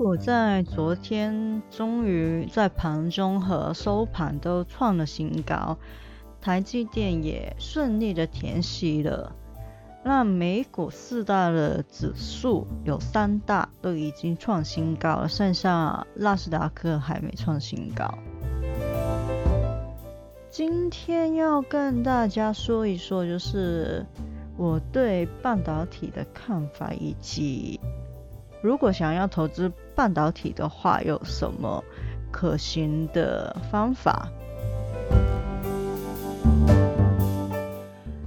[0.00, 5.76] 股在昨天终于在盘中和收盘都创了新高，
[6.40, 9.36] 台积电也顺利的填息了。
[10.02, 18.08] 那美股四大的指数有三大都已经创新高了，剩下纳斯达克还没创新高。
[20.48, 24.06] 今天要跟大家说一说，就是
[24.56, 27.79] 我对半导体的看法，以及
[28.62, 31.82] 如果想要投资半导体的话，有什么
[32.30, 34.28] 可行的方法。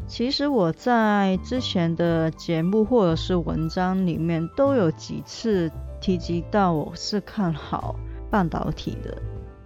[0.07, 7.95] 其实我在之前的节目或者是文章里面都有几次提及到，我是看好
[8.29, 9.21] 半导体的，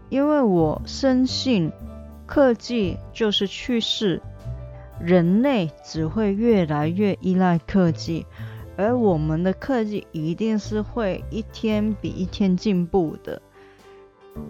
[0.10, 1.72] 因为我深信。
[2.26, 4.22] 科技就是趋势，
[5.00, 8.26] 人类只会越来越依赖科技，
[8.78, 13.42] 而我们的科技一定是会一天比一天进步的。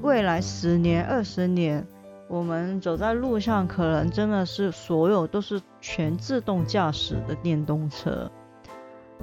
[0.01, 1.87] 未来十年、二十年，
[2.27, 8.29] 我们走在路上，可能真的是所有都是全自动驾驶的电动车。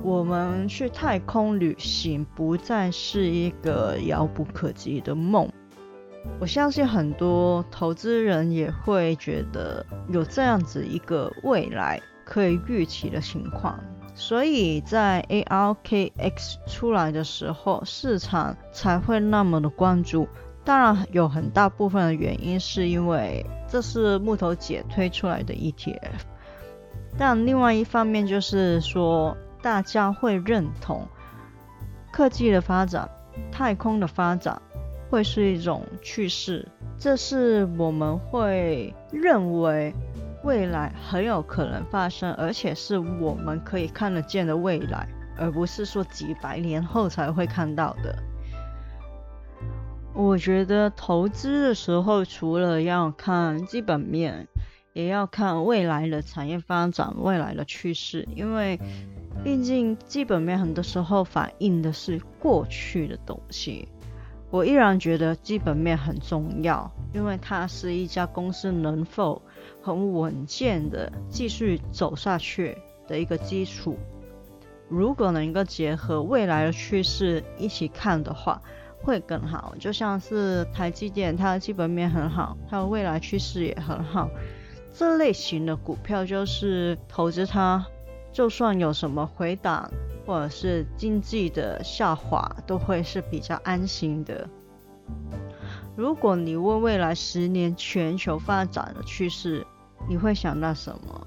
[0.02, 5.48] 我们去太空旅行不再是一个遥不可及的梦。
[6.40, 13.78] 我相信很多投资人也会觉得有这样子一个未来可以预期的情况，
[14.14, 20.28] 所以在 ARKX 出来的时候，市场才会那么的关注。
[20.64, 25.98] 当然，有很大部分的原因是因为这是木头姐推出来的 ETF，
[27.18, 31.06] 但另外一方面就是说，大家会认同
[32.10, 33.10] 科技的发展、
[33.52, 34.62] 太空的发展。
[35.10, 36.66] 会是一种趋势，
[36.98, 39.94] 这是我们会认为
[40.44, 48.14] 未来很有可能发生，而且是我们可以看得见的未来，而不是说几百年后才会看到的。
[50.12, 54.46] 我觉得投资的时候，除了要看基本面，
[54.92, 58.78] 也要看未来的产业发展、未来的趋势，因为
[59.42, 63.88] 毕竟基本面很多时候反映的是过去的东西。
[64.54, 69.42] 我依然觉得基本面很重要，因为它是一家公司能否
[69.82, 72.78] 很稳健的继续走下去
[73.08, 73.98] 的一个基础。
[74.88, 78.62] 如果能够结合未来的趋势一起看的话，
[79.02, 79.74] 会更好。
[79.80, 84.30] 就像是台积电，它的基本面很好，它的未来趋势也很好，
[84.94, 87.84] 这类型的股票就是投资它，
[88.32, 89.90] 就算有什么回档。
[90.26, 94.48] 或者是经济的下滑都会是比较安心的。
[95.96, 99.66] 如果你问未来十年全球发展的趋势，
[100.08, 101.26] 你会想到什么？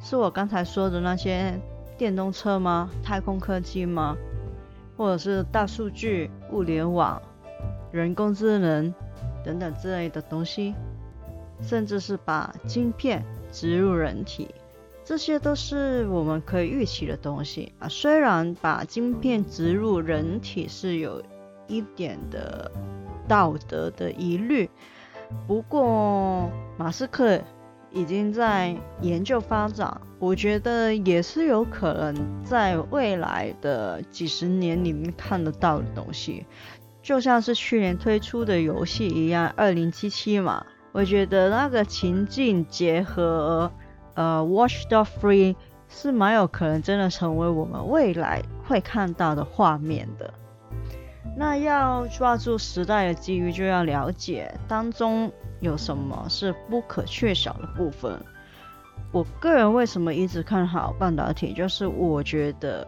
[0.00, 1.58] 是我刚才说的那些
[1.96, 2.90] 电动车吗？
[3.02, 4.16] 太空科技吗？
[4.96, 7.20] 或者是大数据、物联网、
[7.90, 8.94] 人工智能
[9.42, 10.74] 等等之类的东西？
[11.60, 14.54] 甚至是把晶片植入人体？
[15.04, 17.86] 这些都是我们可以预期的东西啊。
[17.88, 21.22] 虽然把晶片植入人体是有
[21.66, 22.70] 一点的
[23.28, 24.68] 道德的疑虑，
[25.46, 27.38] 不过马斯克
[27.90, 36.46] 已经在研究发展，我觉得也是有可能在未来的几十年里面看得到的东西。
[37.02, 43.70] 就像是去年推出的游戏一样，二零七七嘛，我觉得那个情境结合。
[44.14, 45.56] 呃，Watch the Free
[45.88, 50.32] 是蛮有可能真的成为我们未来会看到的画面的。
[51.36, 55.30] 那要抓住时代的机遇，就要了解当中
[55.60, 58.16] 有什么是不可缺少的部分。
[59.10, 62.86] 我个人为什么一直看好半导体，就是我觉得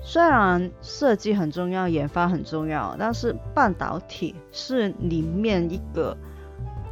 [0.00, 6.16] 虽然设计很重要，研发很重要，但是半导体是里面一个。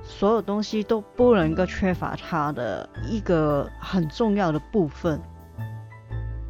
[0.08, 5.20] 所有东西都不能够缺乏它的一个很重要的部分。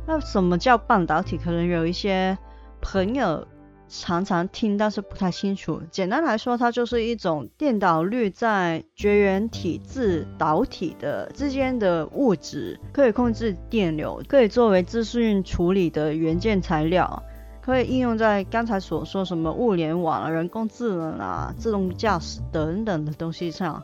[0.07, 1.37] 那什么叫半导体？
[1.37, 2.39] 可能有一些
[2.81, 3.47] 朋友
[3.89, 5.83] 常常听，但是不太清楚。
[5.91, 17.23] 简单来说，它就是一种电导率在绝缘体至导体的之间的物质，可以控制电流，可以作为资讯处理的元件材料，
[17.69, 23.82] 可以应用在刚才所说什么物联网啊、人工智能啊、自动驾驶等等的东西上。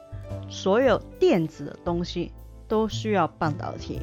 [0.48, 2.32] 所有电子的东西
[2.66, 4.00] 都需要半导体。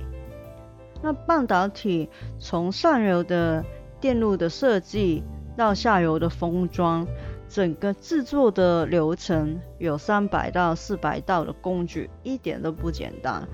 [1.01, 2.07] 那半导体
[2.37, 3.65] 从上游的
[3.99, 5.23] 电路的设计
[5.57, 7.07] 到下游的封装，
[7.49, 13.47] 整个制作的流程有三百到四百道的工具，一点都不简单。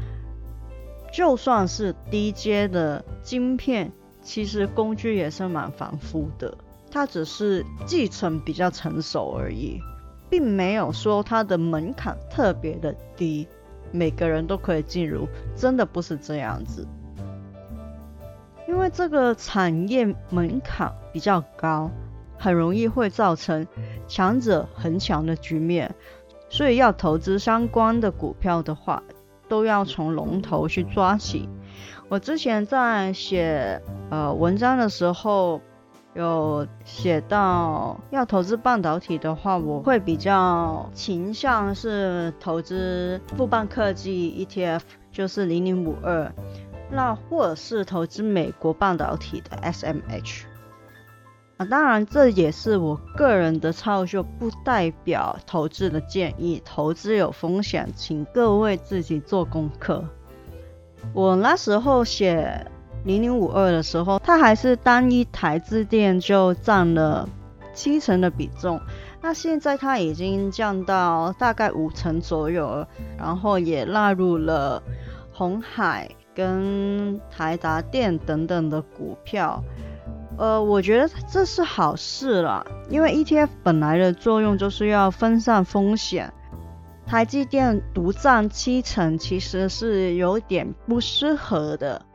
[1.10, 3.94] 就算是低阶的晶片，
[4.28, 6.54] 其实工具也是蛮繁复的，
[6.92, 9.80] 它只是继承比较成熟而已。
[10.30, 13.48] 并没有说它的门槛特别的低，
[13.94, 15.26] 每个人都可以进入，
[15.56, 16.86] 真的不是这样子。
[18.68, 21.90] 因为这个产业门槛比较高，
[22.38, 23.66] 很容易会造成
[24.10, 25.96] 强者恒强的局面，
[26.50, 29.02] 所以要投资相关的股票的话，
[29.48, 31.48] 都要从龙头去抓起。
[32.10, 35.62] 我之前在写呃文章的时候。
[36.14, 44.82] 有写到要投资半导体的话，我会比较倾向是投资富邦科技 ETF，
[45.12, 46.34] 就是零零五二，
[46.90, 50.46] 那或者是投资美国半导体的 SMH。
[51.58, 56.60] 啊，当然这也是我个人的操作，不代表投资的建议。
[56.66, 60.04] 投资有风险，请各位自己做功课。
[61.14, 62.66] 我那时候写。
[63.06, 67.30] 零零五二的时候，它还是单一台资电就占了
[67.74, 68.82] 七成的比重，
[69.22, 74.84] 那现在它已经降到大概五成左右了，然后也纳入了
[75.32, 79.64] 红海跟台达电等等的股票。
[80.38, 86.34] 呃，我觉得这是好事啦，因为 ETF 本来的作用就是要分散风险，
[87.08, 92.06] 台积电独占七成其实是有点不适合的。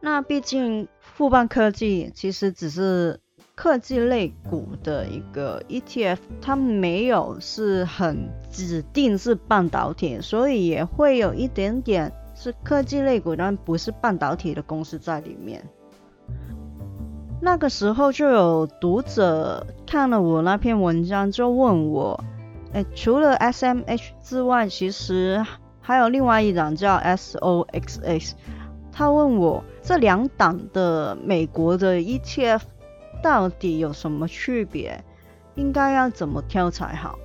[0.00, 3.18] 那毕竟富邦科技其实只是
[3.56, 15.62] 科技类股的一个 ETF，它没有是很指定是半导体，所以也会有一点点是科技类股，但不是半导体的公司在里面。
[17.42, 22.22] 那个时候就有读者看了我那篇文章，就问我，
[22.72, 25.44] 哎，除了 SMH 之外，其实
[25.80, 28.32] 还有另外一档叫 SOXX。
[28.92, 32.60] 他问我这两档的美国的 ETF
[33.22, 35.02] 到底有什么区别，
[35.54, 37.18] 应该要怎么挑才好？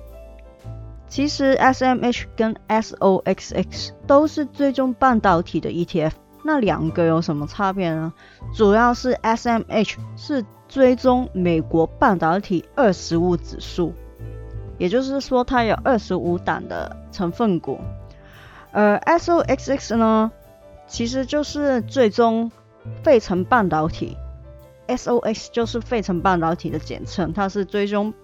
[1.08, 6.12] 其实 SMH 跟 SOXX 都是追踪半导体的 ETF，
[6.42, 8.12] 那两个有什么差别呢？
[8.52, 13.92] 主要是 SMH 是追踪美国半导体二十五指数，
[14.78, 17.78] 也就是说它有二十五档的成分股，
[18.72, 20.30] 而 SOXX 呢？
[20.88, 22.52] 其实就是最终
[23.02, 24.16] 费城半导体
[24.86, 28.14] ，SOX 就是费城半导体的简称，它是追踪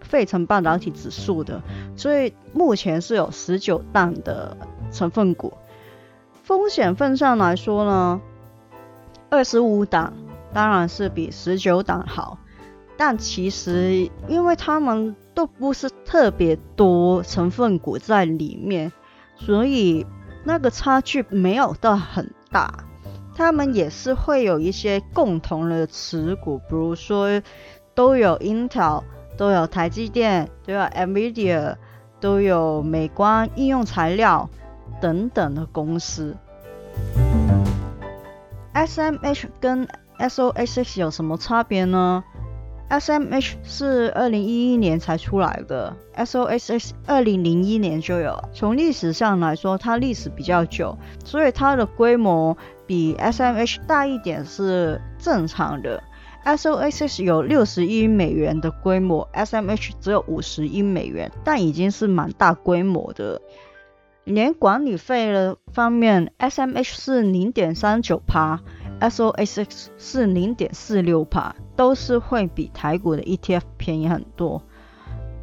[0.00, 1.62] 费城半导体指数的，
[1.96, 4.56] 所以目前是有十九档的
[4.90, 5.52] 成分股。
[6.42, 8.20] 风险份上来说呢，
[9.30, 10.14] 二十五档
[10.52, 12.38] 当然是比十九档好，
[12.98, 18.92] 但其实因为他们都不是特别多成分股在里面，
[19.36, 20.04] 所以。
[20.44, 22.72] 那个差距没有到很大，
[23.34, 27.42] 他们也是会有一些共同的持股，比如说
[27.94, 29.02] 都有 Intel，
[29.36, 31.76] 都有台积电，都有 Nvidia，
[32.18, 34.48] 都有美光应用材料
[35.02, 36.34] 等等的公司。
[38.72, 39.86] SMH 跟
[40.18, 42.24] SOXX 有什么差别呢
[42.90, 48.42] ？SMH 是二零一一年才出来的，SOXX 二零零一年就有。
[48.52, 56.02] 从历史上来说，它历史比较久，所以它的规模比 SMH 大一点是正常的。
[56.44, 63.42] SOXX 有六十亿美元的规模，SMH 只有五十亿美元，但已经是蛮大规模的。
[64.24, 68.60] 连管理费的方面，SMH 是零点三九帕。
[69.00, 74.62] SOSX 是零点四六帕，都是会比台股的 ETF 便宜很多。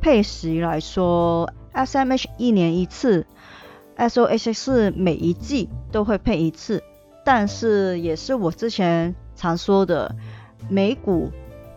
[0.01, 3.25] 配息来说，SMH 一年一次
[3.97, 6.83] ，SOSX 是每一季都会配一次。
[7.23, 10.15] 但是也是我之前常说的，
[10.69, 11.31] 美股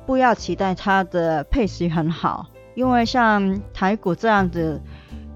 [0.05, 4.83] 不要期待它的配息很好，因为像台股这样子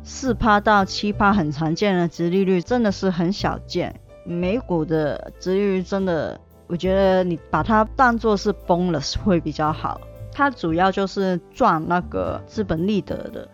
[0.04, 4.01] 四趴到七趴很常见的殖利率，真的是很少见。
[4.24, 10.00] 美股的值率真的，我觉得你把它当做是崩了会比较好。
[10.32, 13.48] 它主要就是赚那个资本利得的。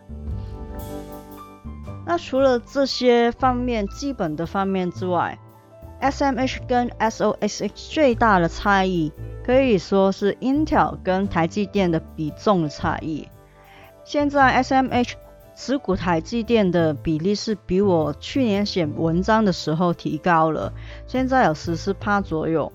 [2.06, 5.38] 那除了这些方面基本的方面之外
[6.00, 9.12] ，SMH 跟 SOXX 最大的差异
[9.44, 13.28] 可以说是 Intel 跟台积电的比重的差异。
[14.04, 15.14] 现在 SMH
[15.60, 20.72] 持股台积电的比例是比我去年写文章的时候提高了，
[21.08, 22.72] 现在有十四趴左右。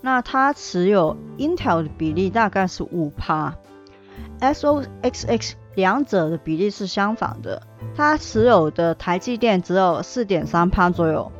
[0.00, 3.54] 那它持有 Intel 的比例大概是五趴
[4.40, 7.62] ，SOXX 两者的比例是相反的。
[7.94, 11.30] 它持有的台积电只有四点三趴左右，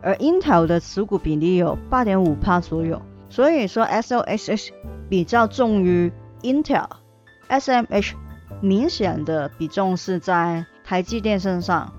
[0.00, 4.70] 而 Intel 的持股比例有八点五趴左右，所以说 SOXX
[5.10, 8.14] 比较重于 Intel，SMH
[8.60, 11.92] 明显的比重是在台积电身上。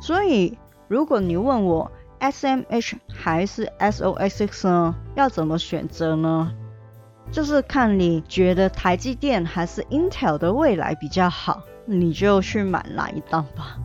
[0.00, 0.58] 所以
[0.88, 6.52] 如果你问我 SMH 还是 SOXX 呢，要怎么选择呢？
[7.30, 11.62] 就是看你觉得台积电还是 Intel 的未来比较好。
[11.86, 13.76] 你就去买哪一档吧。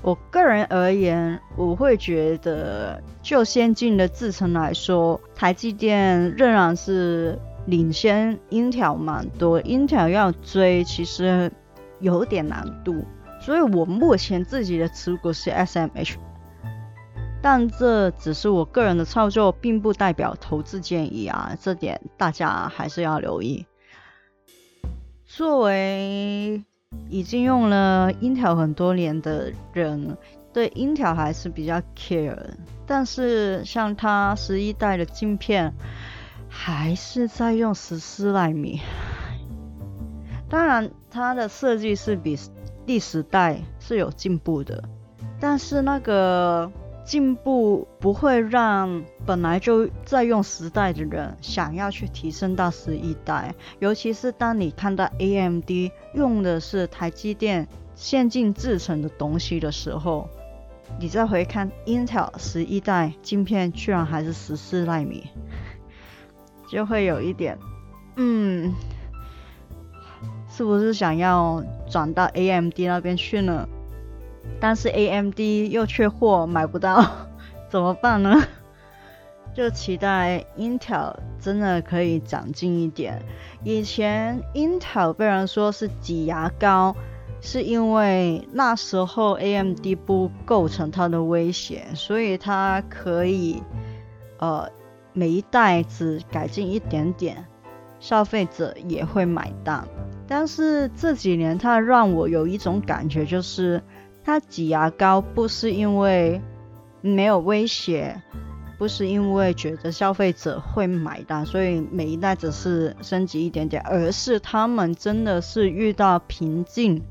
[0.00, 7.36] 我个人而言，我会觉得就先进的制程来说，台积电仍然是
[7.68, 11.52] 领先 Intel 蛮多，Intel 要追其实
[12.00, 13.04] 有点难度。
[13.42, 16.14] 所以我目前自己的持股是 SMH，
[17.42, 23.66] 但这只是我个人的操作，并不代表投资建议啊，这点大家还是要留意。
[25.26, 26.64] 作为
[27.10, 30.16] 已经用了 Intel 很多年的人，
[30.54, 32.34] 对 Intel 还是比较 care。
[32.86, 35.74] 但是像它十一代的镜片，
[36.48, 38.80] 还是在用十四纳米。
[40.48, 42.38] 当然，它的设计是比
[42.86, 44.82] 第十代是有进步的，
[45.38, 46.70] 但是那个。
[47.04, 55.70] 进步不会让本来就在用十代的人想要去提升到十一代，尤其是当你看到 AMD
[56.12, 60.28] 用的是台积电先进制成的东西的时候，
[61.00, 65.30] 你再回看 Intel 十一代晶片居然还是十四纳米，
[66.68, 67.58] 就会有一点，
[68.16, 68.74] 嗯，
[70.48, 73.66] 是不是想要转到 AMD 那边去呢？
[74.60, 75.38] 但是 AMD
[75.70, 77.04] 又缺货买不到，
[77.68, 78.42] 怎么办呢？
[79.54, 83.20] 就期待 Intel 真的可以长进一点。
[83.64, 86.94] 以前 Intel 被人说是挤牙膏，
[87.40, 93.60] 是因为那时候 AMD 不构成它的威胁，所以它可以
[94.38, 94.68] 呃
[95.18, 97.44] 每一代只改进一点点，
[97.98, 99.84] 消费者也会买单。
[100.28, 103.82] 但是这几年它让我有一种感觉就是。
[104.24, 106.38] 它挤牙膏不是因为
[107.00, 108.20] 没有威胁，
[108.76, 117.02] 不是因为觉得消费者会买单，所以每一代只是升级一点点，而是他们真的是遇到瓶颈，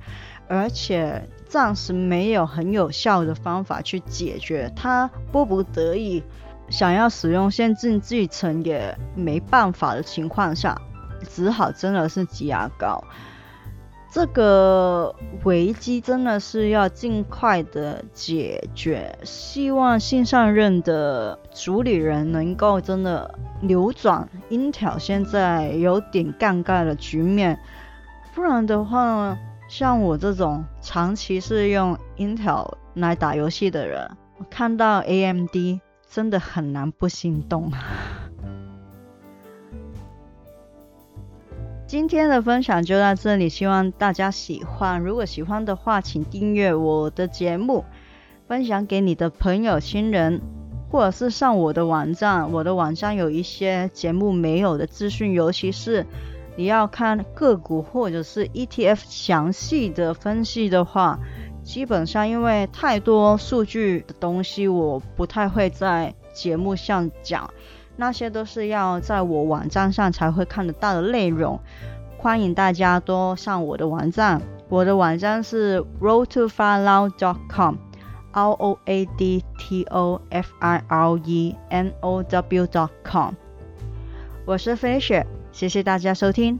[0.47, 6.21] 而且暂时没有很有效的方法去解决，他迫不得已
[6.69, 10.79] 想要使用先进继承也没办法的情况下，
[11.29, 13.03] 只好真的是挤牙膏。
[14.09, 27.59] 这个危机真的是要尽快的解决，希望新上任的主理人能够真的扭转 Intel 现在有点尴尬的局面，
[28.33, 29.37] 不然的话，
[29.69, 34.09] 像我这种长期是用 Intel 来打游戏的人，
[34.49, 37.71] 看到 AMD 真的很难不心动。
[41.85, 44.99] 今天的分享就到这里，希望大家喜欢。
[44.99, 47.85] 如果喜欢的话，请订阅我的节目，
[48.45, 50.41] 分享给你的朋友、亲人，
[50.91, 52.51] 或者是上我的网站。
[52.51, 56.05] 我的网站有一些节目没有的资讯，尤其是
[56.57, 61.19] 你要看个股或者是 ETF 详细的分析的话，
[61.67, 67.53] 基本上因为太多数据的东西，我不太会在节目上讲。
[67.97, 71.59] 那些都是要在我网站上才会看得到的内容，
[72.17, 74.41] 欢迎大家多上我的网站。
[74.69, 83.33] 我的网站是 roadtofirenow.com，r o a d t o f i r e n o w dot com，。
[84.45, 86.57] 我是飞雪，谢谢大家收听，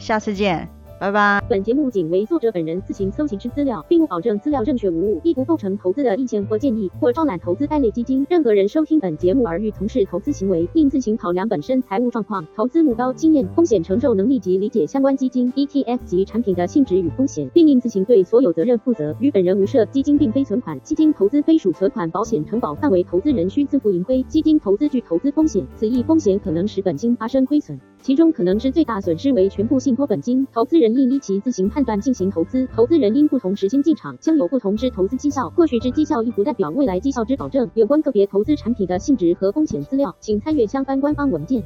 [0.00, 0.77] 下次见。
[1.00, 1.40] 拜拜。
[1.48, 8.26] 本节目仅为作者本人自行搜集之资料，并不保证资料正确无误，亦不构成投资的意见或建议，或招揽投资该类基金。
[8.28, 19.14] 任何人收听本节目而欲从事投资行为，应自行考量本身财务状况、投资目标、经验、风险承受能力及理解相关基金、ETF 及产品的性质与风险，并应自行对所有责任负责。
[19.20, 19.84] 与本人无涉。
[19.86, 24.22] 基金并非存款，基金投资非属存款保险承保范围，投资人需自负盈亏。
[24.24, 27.78] 基金投资具投资风险，此一风险可能使本金发生亏损。
[28.00, 32.66] 其中可能之最大损失为全部信托本金，投资人应依其自行判断进行投资。
[32.74, 35.50] 投资人因不同时间进场，将有不同之投资绩效。
[35.50, 37.70] 过去之绩效亦不代表未来绩效之保证。
[37.74, 41.62] 有关个别投资产品的性质和风险资料，请参阅相关官方文件。